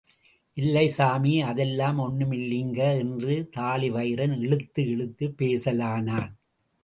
[0.57, 6.31] இல்லை சாமி, அதெல்லாம் ஒண்ணுமில்லீங்க என்று தாழிவயிறன் இழுத்து இழுத்துப் பேசலானான்.